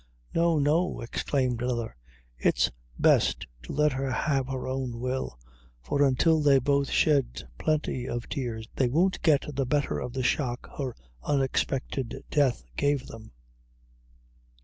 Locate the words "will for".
4.99-6.01